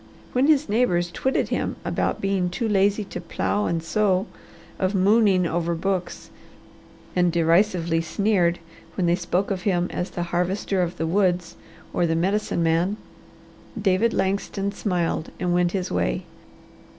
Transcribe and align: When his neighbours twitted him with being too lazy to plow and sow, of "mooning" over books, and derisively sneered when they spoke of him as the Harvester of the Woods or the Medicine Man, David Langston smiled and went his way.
When 0.33 0.47
his 0.47 0.67
neighbours 0.67 1.11
twitted 1.11 1.49
him 1.49 1.75
with 1.85 2.19
being 2.21 2.49
too 2.49 2.67
lazy 2.67 3.03
to 3.03 3.21
plow 3.21 3.67
and 3.67 3.83
sow, 3.83 4.25
of 4.79 4.95
"mooning" 4.95 5.45
over 5.45 5.75
books, 5.75 6.31
and 7.15 7.31
derisively 7.31 8.01
sneered 8.01 8.57
when 8.95 9.05
they 9.05 9.13
spoke 9.13 9.51
of 9.51 9.61
him 9.61 9.89
as 9.91 10.09
the 10.09 10.23
Harvester 10.33 10.81
of 10.81 10.97
the 10.97 11.05
Woods 11.05 11.55
or 11.93 12.07
the 12.07 12.15
Medicine 12.15 12.63
Man, 12.63 12.97
David 13.79 14.11
Langston 14.11 14.71
smiled 14.71 15.29
and 15.39 15.53
went 15.53 15.73
his 15.73 15.91
way. 15.91 16.23